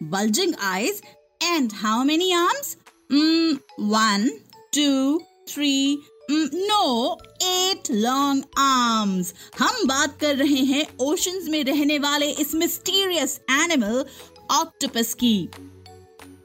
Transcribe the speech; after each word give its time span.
bulging 0.00 0.54
eyes 0.60 1.02
and 1.42 1.72
how 1.72 2.04
many 2.04 2.32
arms? 2.32 2.76
Mm, 3.10 3.60
one, 3.76 4.30
two, 4.72 5.20
three. 5.46 5.98
No 6.30 7.18
eight 7.42 7.90
long 7.90 8.44
arms 8.58 9.32
हम 9.58 9.86
बात 9.86 10.16
कर 10.20 10.36
रहे 10.36 10.62
हैं 10.64 10.86
ओशंस 11.00 11.48
में 11.48 11.62
रहने 11.64 11.98
वाले 11.98 12.30
इस 12.42 12.54
मिस्टीरियस 12.54 13.38
एनिमल 13.50 14.04
ऑक्टोपस 14.50 15.12
की 15.14 15.36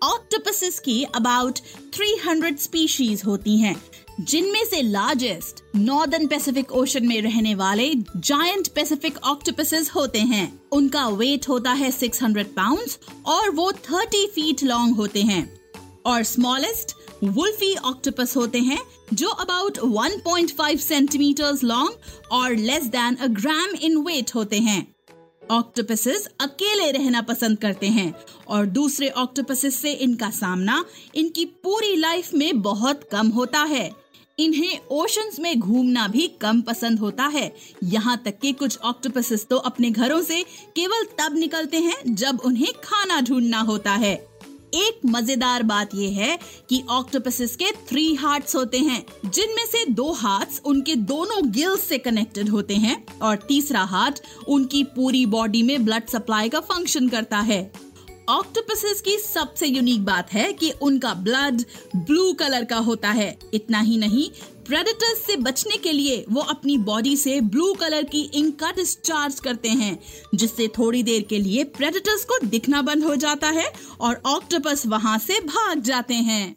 ऑक्टोपसिस 0.03 0.79
की 0.79 1.03
अबाउट 1.03 1.59
300 1.93 2.59
स्पीशीज 2.59 3.21
होती 3.25 3.57
हैं, 3.57 3.81
जिनमें 4.21 4.65
से 4.65 4.81
लार्जेस्ट 4.81 5.63
नॉर्दर्न 5.75 6.27
पैसिफिक 6.27 6.71
ओशन 6.71 7.07
में 7.07 7.21
रहने 7.21 7.55
वाले 7.55 7.93
जायंट 8.17 8.67
पैसिफिक 8.67 9.17
ऑक्टोपसेस 9.17 9.89
होते 9.89 10.19
हैं। 10.19 10.61
उनका 10.71 11.07
वेट 11.07 11.49
होता 11.49 11.71
है 11.71 11.91
600 11.91 12.47
पाउंड्स 12.47 12.99
और 13.25 13.49
वो 13.49 13.71
30 13.71 14.25
फीट 14.27 14.63
लॉन्ग 14.63 14.95
होते 14.95 15.21
हैं। 15.21 15.59
और 16.05 16.23
स्मॉलेस्ट 16.23 16.95
वुल्फी 17.23 17.75
ऑक्टोपस 17.75 18.33
होते 18.37 18.59
हैं, 18.59 18.79
जो 19.13 19.27
अबाउट 19.27 19.77
1.5 19.77 20.79
सेंटीमीटर्स 20.79 21.63
लॉन्ग 21.63 21.91
और 22.31 22.55
less 22.55 22.83
than 22.83 23.15
a 23.15 23.27
gram 23.27 23.69
in 23.81 23.97
weight 23.97 24.35
होते 24.35 24.59
हैं। 24.59 24.95
ऑक्टोपसेस 25.51 26.27
अकेले 26.41 26.91
रहना 26.91 27.21
पसंद 27.21 27.57
करते 27.57 27.87
हैं 27.87 28.13
और 28.47 28.65
दूसरे 28.65 29.09
ऑक्टोपसेस 29.09 29.75
से 29.75 29.91
इनका 29.93 30.29
सामना 30.29 30.83
इनकी 31.15 31.45
पूरी 31.45 31.95
लाइफ 31.95 32.33
में 32.33 32.61
बहुत 32.61 33.07
कम 33.11 33.27
होता 33.27 33.63
है। 33.63 33.89
इन्हें 34.39 34.79
ओशंस 34.91 35.39
में 35.39 35.59
घूमना 35.59 36.07
भी 36.07 36.27
कम 36.41 36.61
पसंद 36.61 36.99
होता 36.99 37.25
है। 37.25 37.51
यहाँ 37.83 38.21
तक 38.25 38.39
कि 38.39 38.51
कुछ 38.53 38.77
ऑक्टोपसेस 38.77 39.45
तो 39.49 39.57
अपने 39.57 39.89
घरों 39.91 40.21
से 40.21 40.41
केवल 40.75 41.03
तब 41.19 41.37
निकलते 41.37 41.77
हैं 41.77 42.15
जब 42.15 42.39
उन्हें 42.45 42.71
खाना 42.83 43.21
ढूंढना 43.21 43.59
होता 43.61 43.91
है। 43.91 44.28
एक 44.75 44.99
मज़ेदार 45.05 45.63
बात 45.63 45.95
यह 45.95 46.19
है 46.19 46.37
कि 46.69 46.81
ऑक्टोपसिस 46.89 47.55
के 47.55 47.71
थ्री 47.87 48.13
हार्ट्स 48.15 48.55
होते 48.55 48.77
हैं, 48.79 49.03
जिनमें 49.25 49.65
से 49.65 49.85
दो 49.91 50.11
हार्ट्स 50.13 50.61
उनके 50.65 50.95
दोनों 50.95 51.41
गिल्स 51.51 51.83
से 51.83 51.97
कनेक्टेड 51.97 52.49
होते 52.49 52.75
हैं 52.75 53.03
और 53.19 53.35
तीसरा 53.47 53.83
हार्ट 53.85 54.19
उनकी 54.47 54.83
पूरी 54.95 55.25
बॉडी 55.27 55.63
में 55.63 55.85
ब्लड 55.85 56.07
सप्लाई 56.07 56.49
का 56.49 56.59
फ़ंक्शन 56.61 57.09
करता 57.09 57.39
है। 57.41 57.61
ऑक्टोपसेस 58.29 58.99
की 59.01 59.17
सबसे 59.17 59.67
यूनिक 59.67 60.03
बात 60.05 60.33
है 60.33 60.51
कि 60.53 60.69
उनका 60.81 61.13
ब्लड 61.13 61.61
ब्लू 61.95 62.31
कलर 62.33 62.65
का 62.65 62.77
होता 62.77 63.11
है। 63.11 63.37
इतना 63.53 63.79
ही 63.79 63.97
नहीं 63.97 64.29
प्रेडेटर्स 64.67 65.25
से 65.25 65.35
बचने 65.37 65.77
के 65.77 65.91
लिए 65.91 66.23
वो 66.29 66.41
अपनी 66.41 66.77
बॉडी 66.79 67.15
से 67.17 67.39
ब्लू 67.41 67.73
कलर 67.73 68.03
की 68.03 68.21
इंक 68.33 68.59
का 68.59 68.71
डिस्चार्ज 68.71 69.39
करते 69.39 69.69
हैं, 69.69 69.99
जिससे 70.35 70.67
थोड़ी 70.67 71.03
देर 71.03 71.21
के 71.21 71.39
लिए 71.39 71.63
प्रेडेटर्स 71.63 72.25
को 72.25 72.39
दिखना 72.45 72.81
बंद 72.81 73.03
हो 73.03 73.15
जाता 73.15 73.49
है 73.49 73.71
और 74.01 74.21
ऑक्टोपस 74.25 74.85
वहाँ 74.87 75.17
से 75.19 75.39
भाग 75.39 75.81
जाते 75.81 76.13
हैं। 76.13 76.55